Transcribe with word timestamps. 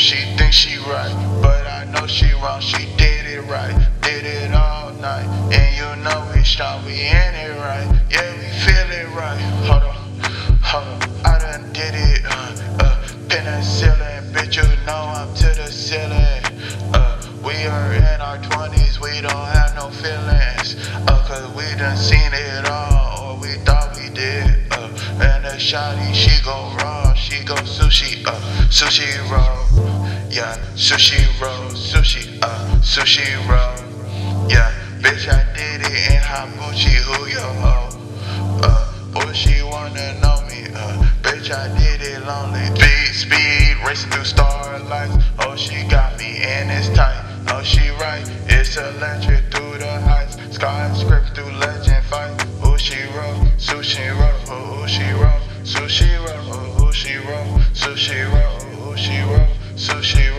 she 0.00 0.16
thinks 0.36 0.56
she 0.56 0.76
right, 0.78 1.14
but 1.42 1.66
I 1.66 1.84
know 1.84 2.06
she 2.06 2.32
wrong. 2.42 2.60
She 2.60 2.86
did 2.96 3.26
it 3.26 3.42
right, 3.42 3.76
did 4.00 4.24
it 4.24 4.52
all 4.52 4.92
night, 4.94 5.26
and 5.52 5.76
you 5.76 6.02
know 6.02 6.32
we 6.34 6.42
strong, 6.42 6.84
we 6.86 6.94
in 6.94 7.34
it 7.34 7.54
right. 7.60 7.86
Yeah, 8.10 8.32
we 8.34 8.48
feel 8.64 8.88
it 8.90 9.08
right. 9.14 9.38
Hold 9.68 9.82
on, 9.82 9.94
hold 10.62 10.84
on, 10.84 11.26
I 11.26 11.38
done 11.38 11.72
did 11.72 11.94
it. 11.94 12.24
Uh, 12.24 12.82
uh, 12.82 12.96
penicillin, 13.28 14.32
bitch, 14.32 14.56
you 14.56 14.86
know 14.86 15.12
I'm 15.14 15.32
to 15.34 15.48
the 15.54 15.70
ceiling. 15.70 16.42
Uh, 16.94 17.20
we 17.44 17.66
are 17.66 17.92
in 17.92 18.20
our 18.20 18.38
twenties, 18.38 18.98
we 19.00 19.20
don't 19.20 19.46
have 19.54 19.76
no 19.76 19.90
feelings. 19.90 20.76
Uh, 21.06 21.24
cause 21.28 21.46
we 21.54 21.64
done 21.78 21.96
seen 21.96 22.32
it 22.32 22.68
all, 22.68 22.99
shawty, 25.60 26.14
she 26.14 26.42
go 26.42 26.74
raw, 26.78 27.12
she 27.12 27.44
go 27.44 27.54
sushi, 27.56 28.24
uh, 28.26 28.32
sushi 28.70 29.06
roll. 29.30 29.68
Yeah, 30.30 30.56
sushi 30.74 31.20
roll, 31.38 31.68
sushi, 31.76 32.38
uh, 32.42 32.80
sushi 32.80 33.28
roll. 33.46 33.76
Yeah, 34.48 34.72
bitch, 35.02 35.28
I 35.28 35.44
did 35.54 35.82
it 35.82 36.12
in 36.12 36.22
Habuchi, 36.22 36.96
who 37.04 37.26
yo 37.28 37.46
ho? 37.60 37.90
Uh, 38.62 39.12
boy, 39.12 39.32
she 39.32 39.62
wanna 39.62 40.18
know 40.20 40.40
me, 40.48 40.64
uh, 40.74 41.04
bitch, 41.20 41.52
I 41.52 41.68
did 41.78 42.00
it 42.00 42.24
lonely. 42.26 42.64
Speed, 42.80 43.14
speed, 43.14 43.76
racing 43.86 44.10
through 44.10 44.24
starlights. 44.24 45.22
Oh, 45.40 45.56
she 45.56 45.86
got 45.88 46.18
me 46.18 46.38
and 46.38 46.70
it's 46.70 46.88
tight. 46.96 47.22
Oh, 47.48 47.62
she 47.62 47.90
right, 48.00 48.24
it's 48.48 48.78
electric 48.78 49.52
through 49.52 49.76
the 49.78 50.00
heights. 50.08 50.38
Skyscraper 50.54 51.29
So 57.80 57.94
she 57.94 58.20
roll, 58.20 58.94
she 58.94 59.20
roll, 59.22 59.46
so 59.74 60.02
she 60.02 60.29